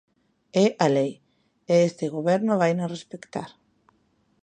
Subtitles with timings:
[0.65, 1.11] É a lei,
[1.71, 3.49] e este goberno vaina respectar.